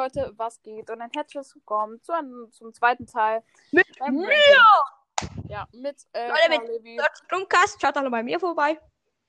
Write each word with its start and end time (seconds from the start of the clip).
Leute, 0.00 0.32
was 0.38 0.62
geht? 0.62 0.88
Und 0.88 1.02
ein 1.02 1.10
herzliches 1.10 1.54
Willkommen 1.54 2.02
zu 2.02 2.12
einem, 2.12 2.50
zum 2.52 2.72
zweiten 2.72 3.06
Teil. 3.06 3.42
Mit 3.70 3.86
beim 3.98 4.14
mir! 4.14 4.64
Ja, 5.46 5.68
mit 5.72 6.06
äh, 6.14 6.28
Leute, 6.28 6.80
mit 6.80 7.02
Stromcast, 7.26 7.78
schaut 7.78 7.98
alle 7.98 8.08
bei 8.08 8.22
mir 8.22 8.40
vorbei. 8.40 8.80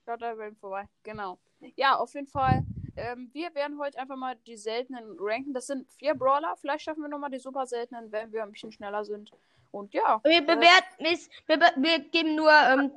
Schaut 0.06 0.22
da 0.22 0.38
Welt 0.38 0.56
vorbei. 0.58 0.88
Genau. 1.02 1.38
Ja, 1.76 1.96
auf 1.96 2.14
jeden 2.14 2.26
Fall. 2.26 2.64
Ähm, 2.96 3.28
wir 3.34 3.54
werden 3.54 3.78
heute 3.78 3.98
einfach 3.98 4.16
mal 4.16 4.34
die 4.46 4.56
seltenen 4.56 5.14
ranken. 5.20 5.52
Das 5.52 5.66
sind 5.66 5.92
vier 5.92 6.14
Brawler. 6.14 6.56
Vielleicht 6.56 6.84
schaffen 6.84 7.02
wir 7.02 7.08
nochmal 7.10 7.30
die 7.30 7.38
super 7.38 7.66
seltenen, 7.66 8.10
wenn 8.10 8.32
wir 8.32 8.42
ein 8.42 8.50
bisschen 8.50 8.72
schneller 8.72 9.04
sind. 9.04 9.30
Und 9.72 9.92
ja. 9.92 10.22
Wir 10.24 10.38
äh, 10.38 10.40
bewerten 10.40 11.04
es, 11.04 11.28
wir, 11.44 11.58
be- 11.58 11.74
wir 11.76 11.98
geben 11.98 12.34
nur 12.34 12.50
ähm. 12.50 12.92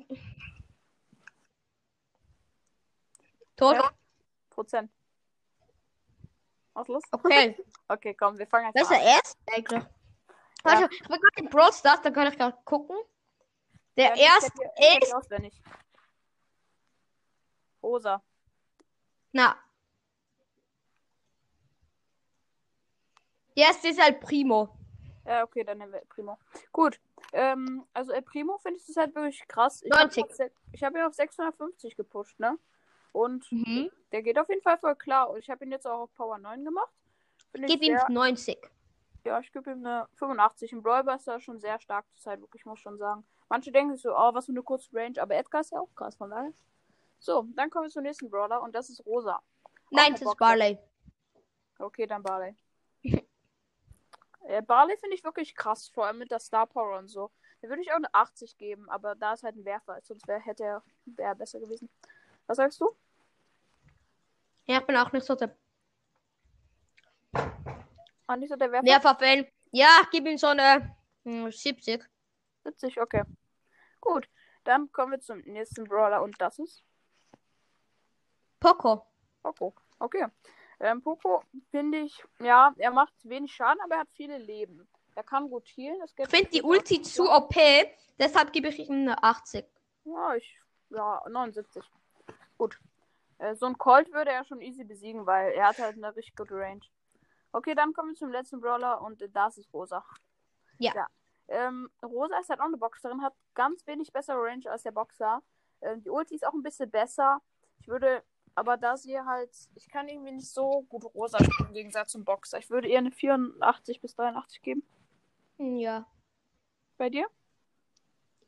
Prozent. 4.50 4.90
Was 6.76 6.88
los? 6.88 7.04
Okay. 7.12 7.58
Okay, 7.88 8.16
komm, 8.16 8.36
wir 8.40 8.48
fangen 8.48 8.72
Das 8.74 8.82
ist 8.84 8.90
der 8.92 9.02
erste 9.04 9.38
eigentlich. 9.56 9.84
Warte, 10.64 10.90
ich 10.92 11.08
will 11.08 11.20
gerade 11.20 11.36
den 11.38 11.50
Brawl 11.50 11.72
Stars, 11.72 12.02
da 12.02 12.10
kann 12.10 12.26
ich 12.28 12.36
gerade 12.36 12.58
gucken. 12.66 12.98
Der 13.96 14.14
an. 14.14 14.18
Ja, 14.18 14.26
erste 14.26 15.04
ist. 15.06 15.14
auswendig. 15.14 15.62
Rosa. 17.84 18.24
Na. 19.34 19.56
Der 23.56 23.68
erste 23.68 23.88
ist 23.90 24.02
halt 24.02 24.20
Primo. 24.20 24.76
Ja, 25.28 25.44
okay, 25.44 25.64
dann 25.64 25.78
nehmen 25.78 25.92
wir 25.94 26.00
El 26.00 26.06
Primo. 26.08 26.40
Gut. 26.72 27.00
Ähm, 27.34 27.86
also 27.94 28.12
El 28.14 28.24
Primo 28.24 28.58
finde 28.58 28.80
ich 28.80 28.86
das 28.88 28.96
halt 28.98 29.14
wirklich 29.14 29.48
krass. 29.48 29.84
Ich 29.84 29.92
habe 29.92 30.04
90. 30.06 30.24
auf, 30.24 30.32
sech- 30.32 30.52
ich 30.72 30.84
hab 30.84 30.96
ihn 30.96 31.04
auf 31.04 31.14
650 31.14 31.96
gepusht, 31.96 32.40
ne? 32.40 32.58
Und 33.16 33.50
Mhm. 33.50 33.90
der 34.12 34.24
geht 34.24 34.38
auf 34.38 34.50
jeden 34.50 34.62
Fall 34.62 34.78
voll 34.78 34.96
klar. 34.96 35.30
Und 35.30 35.40
ich 35.40 35.50
habe 35.50 35.64
ihn 35.64 35.72
jetzt 35.72 35.88
auch 35.88 36.02
auf 36.02 36.14
Power 36.16 36.38
9 36.38 36.66
gemacht. 36.66 36.92
Ich 37.54 37.66
Gib 37.66 37.82
ihm 37.82 37.98
sehr, 37.98 38.10
90. 38.10 38.58
Ja, 39.24 39.40
ich 39.40 39.54
gebe 39.54 39.72
ihm 39.72 39.86
eine 39.86 40.10
85. 40.16 40.74
Im 40.74 40.84
Brawl 40.84 41.08
ist 41.16 41.26
er 41.26 41.40
schon 41.40 41.58
sehr 41.58 41.80
stark 41.80 42.06
zur 42.12 42.20
Zeit, 42.20 42.42
wirklich, 42.42 42.66
muss 42.66 42.80
schon 42.80 42.98
sagen. 42.98 43.26
Manche 43.48 43.72
denken 43.72 43.94
sich 43.94 44.02
so, 44.02 44.14
oh, 44.14 44.34
was 44.34 44.48
für 44.48 44.52
eine 44.52 44.64
kurze 44.64 44.94
Range. 44.94 45.22
Aber 45.22 45.34
Edgar 45.34 45.62
ist 45.62 45.72
ja 45.72 45.80
auch 45.80 45.96
krass, 45.96 46.18
von 46.18 46.30
daher. 46.30 46.52
So, 47.20 47.48
dann 47.56 47.70
kommen 47.70 47.86
wir 47.86 47.90
zum 47.90 48.04
nächsten 48.04 48.30
Brawler 48.30 48.62
und 48.62 48.76
das 48.76 48.90
ist 48.90 49.06
Rosa. 49.06 49.42
Nein, 49.92 50.12
das 50.12 50.22
ist. 50.22 50.38
Barley. 50.38 50.78
Okay, 51.80 52.08
dann 52.08 52.22
Barley. 52.22 52.54
äh, 54.42 54.62
Barley 54.62 54.98
finde 54.98 55.16
ich 55.16 55.24
wirklich 55.24 55.56
krass, 55.56 55.88
vor 55.88 56.06
allem 56.06 56.18
mit 56.18 56.32
der 56.32 56.40
Star 56.40 56.68
Power 56.68 57.00
und 57.00 57.08
so. 57.08 57.32
Da 57.62 57.70
würde 57.70 57.82
ich 57.82 57.92
auch 57.92 57.96
eine 57.96 58.14
80 58.14 58.58
geben, 58.58 58.90
aber 58.90 59.16
da 59.16 59.34
ist 59.34 59.44
halt 59.44 59.56
ein 59.56 59.64
Werfer, 59.64 60.02
sonst 60.04 60.28
wär, 60.28 60.40
hätte 60.40 60.66
er 60.66 60.84
wär 61.06 61.34
besser 61.34 61.62
gewesen. 61.62 61.90
Was 62.48 62.58
sagst 62.58 62.82
du? 62.82 62.94
Ja, 64.66 64.80
ich 64.80 64.86
bin 64.86 64.96
auch 64.96 65.12
nicht 65.12 65.26
so 65.26 65.36
der 65.36 65.56
Ah, 68.28 68.36
nicht 68.36 68.50
so 68.50 68.56
der 68.56 68.72
Werfer? 68.72 68.86
Werfer-Fan. 68.86 69.46
Ja, 69.72 70.02
gib 70.12 70.26
ihm 70.26 70.38
so 70.38 70.48
eine 70.48 70.96
hm, 71.24 71.52
70. 71.52 72.04
70, 72.64 73.00
okay. 73.02 73.24
Gut, 74.02 74.28
dann 74.64 74.92
kommen 74.92 75.12
wir 75.12 75.20
zum 75.20 75.40
nächsten 75.40 75.84
Brawler 75.84 76.24
und 76.24 76.40
das 76.40 76.58
ist 76.60 76.84
Poco. 78.60 79.06
Poco. 79.44 79.76
Okay. 80.00 80.26
Ähm, 80.80 81.02
Poco 81.02 81.44
finde 81.70 82.00
ich, 82.00 82.24
ja, 82.40 82.74
er 82.78 82.92
macht 82.92 83.14
wenig 83.24 83.54
Schaden, 83.54 83.80
aber 83.84 83.96
er 83.96 84.02
hat 84.02 84.10
viele 84.14 84.38
Leben. 84.38 84.88
Er 85.14 85.24
kann 85.24 85.50
gut 85.50 85.68
healen. 85.76 86.00
Das 86.00 86.14
Ich 86.18 86.28
finde 86.28 86.50
die 86.50 86.62
Ulti 86.64 87.02
zu 87.02 87.32
OP, 87.32 87.56
deshalb 88.20 88.52
gebe 88.52 88.70
ich 88.70 88.80
ihm 88.80 89.02
eine 89.02 89.24
80. 89.24 89.66
Ja, 90.06 90.36
ich. 90.36 90.60
Ja, 90.90 91.24
79. 91.30 91.84
Gut. 92.58 92.80
Äh, 93.38 93.56
so 93.56 93.66
ein 93.66 93.78
Colt 93.78 94.12
würde 94.14 94.32
er 94.32 94.46
schon 94.46 94.62
easy 94.62 94.84
besiegen, 94.84 95.26
weil 95.26 95.52
er 95.54 95.68
hat 95.68 95.80
halt 95.80 95.96
eine 95.98 96.16
richtig 96.16 96.36
gute 96.36 96.56
Range. 96.56 96.82
Okay, 97.52 97.76
dann 97.76 97.94
kommen 97.94 98.10
wir 98.10 98.16
zum 98.16 98.32
letzten 98.32 98.60
Brawler 98.60 99.02
und 99.02 99.24
das 99.34 99.58
ist 99.58 99.72
Rosa. 99.74 100.04
Ja. 100.78 101.08
Ähm, 101.48 101.90
Rosa 102.04 102.38
ist 102.40 102.50
halt 102.50 102.60
auch 102.60 102.66
eine 102.66 102.78
Boxerin, 102.78 103.22
hat 103.22 103.34
ganz 103.54 103.86
wenig 103.88 104.12
bessere 104.12 104.38
Range 104.38 104.70
als 104.70 104.84
der 104.84 104.92
Boxer. 104.92 105.42
Ähm, 105.82 106.02
die 106.04 106.10
Ulti 106.10 106.36
ist 106.36 106.46
auch 106.46 106.54
ein 106.54 106.64
bisschen 106.64 106.90
besser. 106.90 107.42
Ich 107.80 107.88
würde, 107.88 108.24
aber 108.56 108.78
da 108.78 108.98
sie 108.98 109.20
halt, 109.20 109.52
ich 109.76 109.88
kann 109.90 110.08
irgendwie 110.08 110.32
nicht 110.32 110.52
so 110.52 110.84
gut 110.90 111.06
Rosa 111.14 111.38
spielen 111.44 111.70
im 111.70 111.74
Gegensatz 111.74 112.12
zum 112.12 112.26
Boxer. 112.26 112.58
Ich 112.58 112.70
würde 112.70 112.88
eher 112.88 113.00
eine 113.00 113.12
84 113.12 114.02
bis 114.02 114.16
83 114.16 114.62
geben. 114.62 114.84
Ja. 115.58 116.06
Bei 116.98 117.10
dir? 117.10 117.28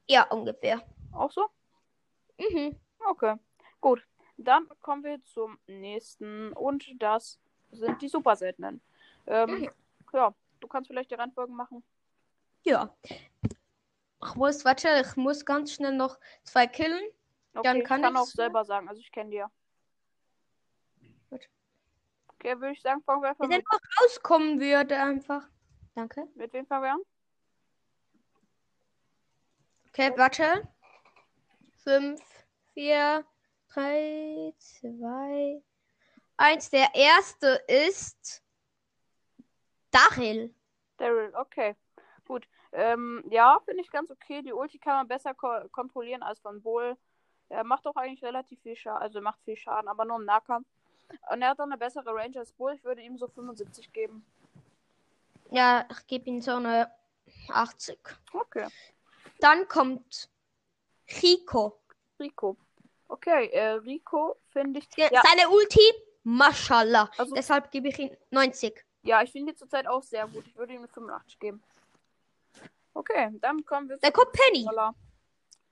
Ja, 0.07 0.23
ungefähr. 0.31 0.81
Auch 1.13 1.31
so? 1.31 1.47
Mhm. 2.37 2.79
Okay, 3.09 3.35
gut. 3.79 4.05
Dann 4.37 4.67
kommen 4.81 5.03
wir 5.03 5.23
zum 5.23 5.57
nächsten 5.67 6.53
und 6.53 6.85
das 7.01 7.39
sind 7.71 8.01
die 8.01 8.07
super 8.07 8.35
seltenen. 8.35 8.81
Ähm, 9.25 9.69
ja, 10.13 10.33
du 10.59 10.67
kannst 10.67 10.87
vielleicht 10.87 11.11
die 11.11 11.15
Reihenfolgen 11.15 11.55
machen. 11.55 11.83
Ja. 12.63 12.95
Ich 14.23 14.35
muss, 14.35 14.65
warte, 14.65 15.03
ich 15.05 15.15
muss 15.15 15.45
ganz 15.45 15.73
schnell 15.73 15.93
noch 15.93 16.19
zwei 16.43 16.67
killen. 16.67 17.03
Okay, 17.53 17.63
Dann 17.63 17.77
ich 17.77 17.83
kann 17.83 18.01
kann 18.01 18.17
auch 18.17 18.25
selber 18.25 18.63
sagen, 18.65 18.87
also 18.87 18.99
ich 18.99 19.11
kenne 19.11 19.29
die 19.31 19.37
ja. 19.37 19.51
Gut. 21.29 21.49
Okay, 22.27 22.59
würde 22.59 22.73
ich 22.73 22.81
sagen, 22.81 23.01
fangen 23.03 23.21
wir 23.21 23.29
einfach 23.29 23.49
Wenn 23.49 23.61
noch 23.61 23.79
rauskommen 24.01 24.59
würde, 24.59 24.97
einfach. 24.97 25.47
Danke. 25.95 26.27
mit 26.35 26.53
wem 26.53 26.65
fangen 26.67 26.83
wir 26.83 26.93
an? 26.93 27.01
Okay, 29.89 30.13
warte. 30.15 30.67
Fünf, 31.83 32.21
vier, 32.73 33.25
drei, 33.69 34.53
zwei, 34.57 35.61
eins. 36.37 36.69
Der 36.69 36.93
erste 36.93 37.61
ist 37.67 38.43
Daryl. 39.91 40.53
Daryl, 40.97 41.33
okay. 41.35 41.75
Gut. 42.25 42.47
Ähm, 42.73 43.23
ja, 43.29 43.59
finde 43.65 43.81
ich 43.81 43.89
ganz 43.89 44.11
okay. 44.11 44.41
Die 44.41 44.53
Ulti 44.53 44.77
kann 44.77 44.95
man 44.95 45.07
besser 45.07 45.33
ko 45.33 45.47
kontrollieren 45.71 46.23
als 46.23 46.39
von 46.39 46.61
Bull. 46.61 46.97
Er 47.49 47.63
macht 47.63 47.87
auch 47.87 47.95
eigentlich 47.95 48.23
relativ 48.23 48.61
viel 48.61 48.75
Schaden, 48.75 49.01
also 49.01 49.21
macht 49.21 49.41
viel 49.45 49.55
Schaden, 49.55 49.87
aber 49.87 50.03
nur 50.03 50.17
im 50.17 50.25
Nahkampf. 50.25 50.67
Und 51.31 51.41
er 51.41 51.49
hat 51.49 51.59
auch 51.59 51.65
eine 51.65 51.77
bessere 51.77 52.13
Range 52.13 52.37
als 52.37 52.51
Bull. 52.51 52.73
Ich 52.73 52.83
würde 52.83 53.01
ihm 53.01 53.17
so 53.17 53.27
75 53.27 53.93
geben. 53.93 54.25
Ja, 55.51 55.87
ich 55.89 56.07
gebe 56.07 56.29
ihm 56.29 56.41
so 56.41 56.55
eine 56.55 56.91
80. 57.49 57.97
Okay. 58.33 58.67
Dann 59.39 59.67
kommt 59.67 60.29
Rico. 61.21 61.79
Rico. 62.19 62.57
Okay, 63.07 63.47
äh, 63.47 63.69
Rico 63.73 64.37
finde 64.49 64.79
ich. 64.79 64.89
Der, 64.89 65.11
Ja, 65.11 65.21
Seine 65.25 65.49
Ulti, 65.49 65.81
Mashallah. 66.23 67.09
Also- 67.17 67.35
Deshalb 67.35 67.71
gebe 67.71 67.87
ich 67.87 67.97
ihm 67.99 68.11
90. 68.31 68.83
ja, 69.03 69.21
ich 69.21 69.31
finde 69.31 69.53
die 69.53 69.57
zurzeit 69.57 69.87
auch 69.87 70.03
sehr 70.03 70.27
gut. 70.27 70.45
Ich 70.47 70.55
würde 70.57 70.73
ihm 70.73 70.79
eine 70.79 70.87
85 70.89 71.39
geben. 71.39 71.63
Okay, 72.93 73.29
dann 73.41 73.63
kommen 73.65 73.89
wir 73.89 73.97
Dann 73.97 74.11
kommt 74.13 74.31
Penny. 74.33 74.65
Voila. 74.65 74.93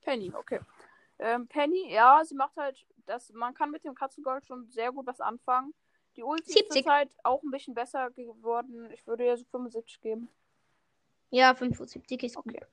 Penny, 0.02 0.32
okay. 0.34 0.60
Ähm, 1.18 1.48
Penny, 1.48 1.92
ja, 1.92 2.22
sie 2.24 2.36
macht 2.36 2.56
halt, 2.56 2.86
das, 3.06 3.32
man 3.32 3.54
kann 3.54 3.72
mit 3.72 3.84
dem 3.84 3.96
Katzengold 3.96 4.46
schon 4.46 4.70
sehr 4.70 4.92
gut 4.92 5.08
was 5.08 5.20
anfangen. 5.20 5.74
Die 6.16 6.24
Ulti 6.24 6.44
ist 6.44 6.54
70. 6.54 6.84
zurzeit 6.84 7.10
auch 7.24 7.42
ein 7.44 7.52
bisschen 7.52 7.74
besser 7.74 8.12
geworden. 8.12 8.90
Ich 8.92 9.06
würde 9.08 9.26
ihr 9.26 9.36
so 9.38 9.44
75 9.46 10.00
geben. 10.02 10.30
Ja, 11.32 11.54
75 11.56 12.24
ist 12.24 12.36
gut. 12.36 12.46
Okay. 12.48 12.66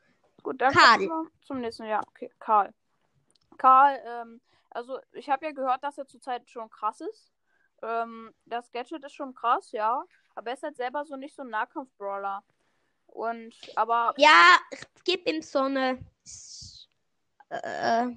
Gut, 0.43 0.61
dann 0.61 0.73
Karl. 0.73 1.09
kommen 1.09 1.25
wir 1.25 1.31
zum 1.47 1.61
nächsten 1.61 1.85
Jahr. 1.85 2.05
Okay, 2.09 2.31
Karl. 2.39 2.73
Karl, 3.59 4.01
ähm, 4.05 4.41
also 4.71 4.99
ich 5.13 5.29
habe 5.29 5.47
ja 5.47 5.53
gehört, 5.53 5.83
dass 5.85 5.99
er 5.99 6.07
zurzeit 6.07 6.49
schon 6.51 6.71
krass 6.71 7.01
ist. 7.01 7.33
Ähm, 7.83 8.33
das 8.47 8.71
Gadget 8.73 9.05
ist 9.05 9.15
schon 9.15 9.35
krass, 9.35 9.73
ja. 9.73 10.05
Aber 10.35 10.51
er 10.51 10.55
ist 10.55 10.63
halt 10.63 10.77
selber 10.77 11.05
so 11.05 11.17
nicht 11.17 11.35
so 11.35 11.43
ein 11.43 11.51
Nahkampf-Brawler. 11.51 12.43
Und, 13.07 13.55
aber 13.77 14.15
Ja, 14.17 14.59
ich 14.71 14.81
gebe 15.05 15.31
ihm 15.31 15.43
so 15.43 15.61
eine 15.61 15.99
äh, 17.51 18.09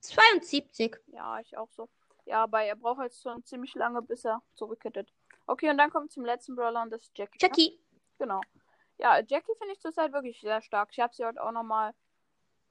72. 0.00 0.96
Ja, 1.06 1.40
ich 1.40 1.56
auch 1.56 1.70
so. 1.70 1.88
Ja, 2.26 2.42
aber 2.42 2.62
er 2.62 2.76
braucht 2.76 2.98
halt 2.98 3.14
schon 3.14 3.44
ziemlich 3.44 3.74
lange, 3.74 4.02
bis 4.02 4.24
er 4.24 4.42
zurückkittet. 4.54 5.12
Okay, 5.46 5.70
und 5.70 5.78
dann 5.78 5.90
kommt 5.90 6.12
zum 6.12 6.24
letzten 6.24 6.56
Brawler 6.56 6.82
und 6.82 6.90
das 6.90 7.02
ist 7.02 7.16
Jackie. 7.16 7.38
ne? 7.40 7.48
Jackie. 7.48 7.80
Genau. 8.18 8.40
Ja, 8.98 9.20
Jackie 9.20 9.54
finde 9.58 9.74
ich 9.74 9.80
zurzeit 9.80 10.12
wirklich 10.12 10.40
sehr 10.40 10.60
stark. 10.60 10.88
Ich 10.92 11.00
habe 11.00 11.14
sie 11.14 11.24
heute 11.24 11.42
auch 11.42 11.52
nochmal 11.52 11.94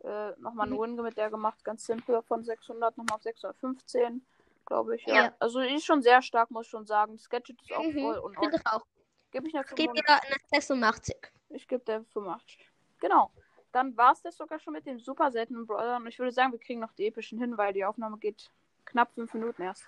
äh, 0.06 0.34
noch 0.40 0.54
mal 0.54 0.64
eine 0.64 0.74
Mhm. 0.74 0.78
Runde 0.78 1.04
mit 1.04 1.18
der 1.18 1.30
gemacht. 1.30 1.64
Ganz 1.64 1.86
simpel. 1.86 2.22
Von 2.24 2.44
600 2.44 2.98
nochmal 2.98 3.16
auf 3.16 3.24
615, 3.24 4.26
glaube 4.66 4.96
ich. 4.96 5.06
Ja. 5.06 5.16
Ja. 5.16 5.36
Also 5.40 5.62
die 5.62 5.74
ist 5.76 5.86
schon 5.86 6.02
sehr 6.02 6.22
stark, 6.22 6.52
muss 6.52 6.66
ich 6.66 6.72
schon 6.72 6.86
sagen. 6.86 7.18
Das 7.18 7.30
Gadget 7.30 7.62
ist 7.62 7.74
auch 7.74 7.84
Mhm, 7.84 8.00
voll 8.02 8.18
und 8.18 8.38
ich 8.42 8.68
auch. 8.68 8.86
Gebe 9.32 9.48
ich 9.48 9.56
eine 9.56 9.64
85. 9.66 10.04
ihr 10.08 10.22
eine 10.24 10.36
86. 10.52 11.32
Ich 11.50 11.68
gebe 11.68 11.84
der 11.84 12.04
85. 12.06 12.70
Genau. 13.00 13.32
Dann 13.72 13.98
war 13.98 14.14
es 14.14 14.22
das 14.22 14.38
sogar 14.38 14.60
schon 14.60 14.74
mit 14.74 14.86
dem 14.86 15.00
super 15.00 15.32
seltenen 15.32 15.66
Brawler. 15.66 15.98
Und 15.98 16.08
ich 16.08 16.18
würde 16.20 16.32
sagen, 16.32 16.52
wir 16.54 16.60
kriegen 16.60 16.80
noch 16.80 16.94
die 16.94 17.08
epischen 17.08 17.40
hin, 17.40 17.58
weil 17.58 17.74
die 17.74 17.84
Aufnahme 17.84 18.18
geht 18.18 18.50
knapp 18.86 19.12
fünf 19.14 19.34
Minuten 19.34 19.64
erst. 19.64 19.84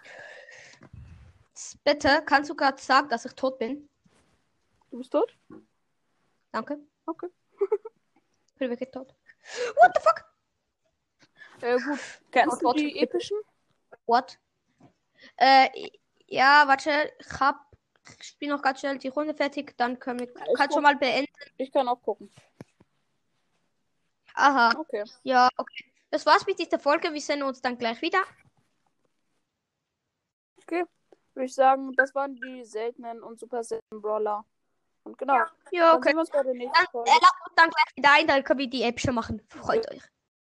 Bitte, 1.83 2.21
kannst 2.25 2.49
du 2.49 2.55
gerade 2.55 2.81
sagen, 2.81 3.07
dass 3.09 3.25
ich 3.25 3.33
tot 3.33 3.57
bin? 3.59 3.87
Du 4.91 4.97
bist 4.97 5.11
tot? 5.11 5.35
Danke. 6.51 6.79
Okay. 7.05 7.27
Ich 8.47 8.55
bin 8.59 8.69
wirklich 8.69 8.91
tot. 8.91 9.13
What 9.75 9.91
the 9.95 10.01
fuck? 10.01 10.25
Äh, 11.61 11.79
gut. 11.79 11.99
Kennst 12.31 12.61
du 12.61 12.73
die 12.73 12.99
epischen? 12.99 13.37
What? 14.05 14.37
Äh, 15.37 15.89
ja, 16.27 16.67
warte, 16.67 17.11
ich 17.19 17.39
hab 17.39 17.67
Ich 18.19 18.27
spiele 18.27 18.53
noch 18.53 18.61
ganz 18.61 18.79
schnell 18.79 18.97
die 18.97 19.07
Runde 19.07 19.33
fertig, 19.33 19.75
dann 19.77 19.99
können 19.99 20.19
wir. 20.19 20.29
ich 20.29 20.53
Kannst 20.55 20.73
schon 20.73 20.83
mal 20.83 20.95
beenden. 20.95 21.33
Ich 21.57 21.71
kann 21.71 21.87
auch 21.87 22.01
gucken. 22.01 22.31
Aha. 24.33 24.73
Okay. 24.77 25.03
Ja, 25.23 25.49
okay. 25.57 25.85
Das 26.09 26.25
war's 26.25 26.45
mit 26.45 26.59
dieser 26.59 26.79
Folge. 26.79 27.13
Wir 27.13 27.21
sehen 27.21 27.43
uns 27.43 27.61
dann 27.61 27.77
gleich 27.77 28.01
wieder. 28.01 28.23
Okay. 30.61 30.85
Würde 31.33 31.45
ich 31.45 31.55
sagen, 31.55 31.93
das 31.93 32.13
waren 32.15 32.35
die 32.35 32.63
seltenen 32.63 33.21
und 33.21 33.39
super 33.39 33.63
seltenen 33.63 34.01
Brawler. 34.01 34.45
Und 35.07 35.17
genau. 35.17 35.35
Ja, 35.71 35.91
Dann 35.91 35.95
okay. 35.97 36.09
sehen 36.09 36.15
wir 36.17 36.21
uns 36.21 36.29
bei 36.29 36.43
der 36.43 36.53
nächsten 36.53 36.73
Dann, 36.73 36.85
Folge. 36.91 37.09
äh, 37.09 37.13
uns 37.13 37.55
dann 37.55 37.69
gleich 37.69 37.95
wieder 37.95 38.09
ein, 38.11 38.27
dann 38.27 38.43
können 38.43 38.59
wir 38.59 38.69
die 38.69 38.83
App 38.83 38.99
schon 38.99 39.15
machen. 39.15 39.41
Freut 39.49 39.89
euch. 39.91 40.01